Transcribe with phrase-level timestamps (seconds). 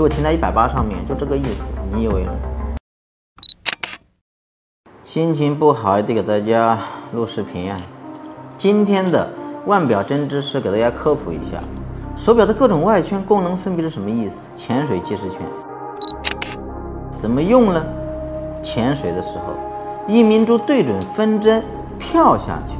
[0.00, 2.32] 就会停在一百八上面，就这个意思，你以为呢？
[5.02, 6.78] 心情不好也得给大家
[7.12, 7.78] 录视频啊。
[8.56, 9.30] 今天的
[9.66, 11.58] 腕表真知识给大家科普一下，
[12.16, 14.56] 手表的各种外圈功能分别是什么意思？
[14.56, 15.42] 潜水计时圈
[17.18, 17.84] 怎么用呢？
[18.62, 19.52] 潜水的时候，
[20.08, 21.62] 一明珠对准分针
[21.98, 22.72] 跳下去，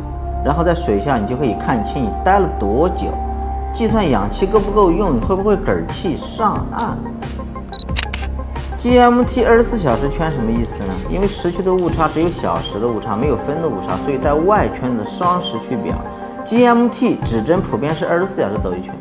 [0.43, 3.09] 然后在水下你就可以看清你待了多久，
[3.73, 6.98] 计算氧气够不够用，你会不会嗝气上岸。
[8.79, 10.95] GMT 二十四小时圈什么意思呢？
[11.11, 15.95] 因为时区的误差只有小时的误差，没有分的误差，所以带外圈的双时区表
[16.45, 18.95] ，GMT 指针普遍是二十四小时走一圈。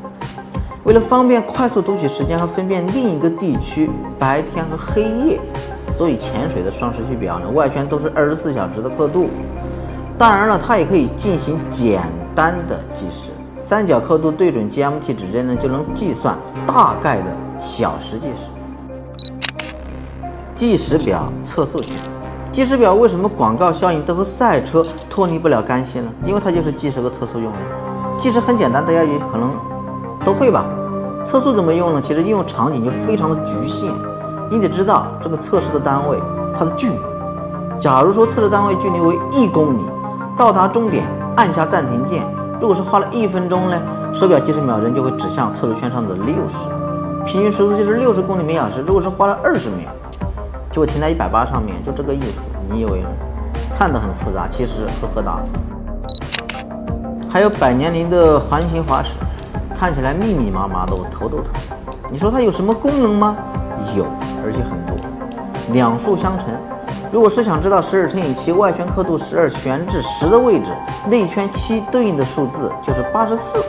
[0.83, 5.39] 为了方便快速读取时间和分辨另一个地区白天和黑夜，
[5.89, 9.30] 所以潜水的双时区表呢，外圈都是二十四小时的刻度。
[10.17, 12.02] 当然了，它也可以进行简
[12.36, 13.30] 单的计时，
[13.70, 17.26] 三角刻度对准 GMT 指针呢，就能计算大概的
[17.59, 18.50] 小时计时。
[20.55, 21.80] 计时表测速，
[22.52, 26.11] 计时表为什么广告效应都和赛车脱离不了干系呢？
[26.26, 27.59] 因为它就是计时和测速用的。
[28.17, 29.52] 计时很简单，大家也可能
[30.26, 30.66] 都会吧。
[31.23, 32.02] 测速怎么用呢？
[32.02, 33.88] 其实应用场景就非常的局限，
[34.50, 36.17] 你得知道这个测试的单位
[36.56, 37.00] 它的距离。
[37.80, 39.81] 假如说测试单位距离为一公里，
[40.36, 41.06] 到达终点
[41.38, 42.28] 按下暂停键，
[42.59, 43.81] 如果是花了一分钟呢，
[44.13, 46.57] 手表计时秒针就会指向测速圈上的六十，
[47.25, 48.81] 平均时速就是六十公里每小时。
[48.81, 49.89] 如果是花了二十秒。
[50.71, 52.47] 就会停在一百八上面，就这个意思。
[52.69, 53.09] 你以为呢？
[53.75, 55.39] 看得很复杂，其实呵呵哒。
[57.27, 59.15] 还有百年灵的环形滑石，
[59.75, 61.52] 看起来密密麻麻的，我头都疼。
[62.07, 63.35] 你说它有什么功能吗？
[63.97, 64.05] 有，
[64.45, 64.95] 而且很多。
[65.73, 66.49] 两数相乘，
[67.12, 70.72] 如果是想知道十二乘以七外圈刻度十二悬至十的位置，
[71.08, 73.64] 内圈七对应的数字就是八十四。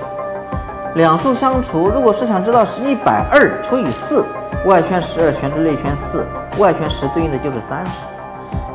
[0.94, 4.24] 两数相除，如果是想知道是一百二除以四。
[4.66, 6.26] 外圈十二悬至内圈四，
[6.58, 7.92] 外圈十对应的就是三十。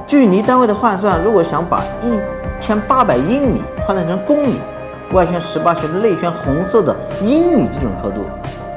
[0.08, 2.18] 距离单位的换算，如果想把一
[2.60, 4.60] 千八百英里换算成公里，
[5.12, 8.22] 外圈十八旋至内圈红色的英里基准刻度，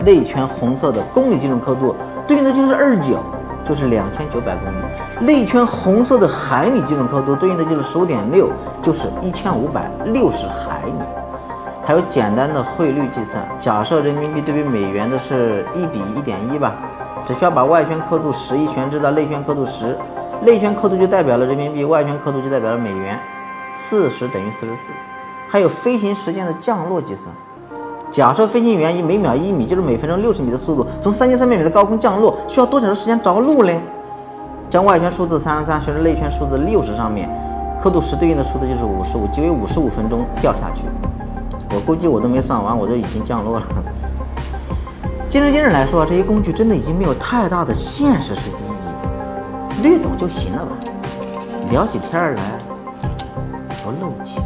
[0.04, 1.96] 内圈红色的公里基准刻度
[2.26, 3.24] 对应的就是二九，
[3.68, 5.26] 就是两千九百公里。
[5.26, 10.92] 内圈红色的海里基准刻度对应的就是十五点六，就是一千五百六十海里。
[11.84, 16.74] 还有简单的汇率计算，假设人民币对比美元的是一比一点一吧。
[17.26, 19.98] 只需要把外圈刻度十一悬置到内圈刻度十，
[20.40, 23.20] 内圈刻度就代表了人民币，外圈刻度就代表了美元，
[23.72, 24.82] 四十等于四十四。
[25.48, 27.26] 还有飞行时间的降落计算，
[28.10, 33.72] 假设飞行员以每秒一米，就是每分钟六十米的速度从三千三百米的高空降落，需要多长的时间着陆呢？
[34.70, 37.28] 将外圈数字三十三悬至内圈数字六十上面，
[37.80, 40.82] 刻度十对应的数字就是五十五，即为五十五分钟掉下去。
[41.74, 43.66] 我估计我都没算完，我都已经降落了。
[45.28, 50.72] 今时今日来说，这些工具真的已经没有太大的现实实际意义，略懂就行了吧？
[51.70, 52.40] 聊起天来
[53.84, 54.40] 不露怯。